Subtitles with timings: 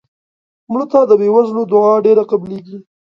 [0.71, 2.77] مړه ته د بې وزلو دعا ډېره قبلیږي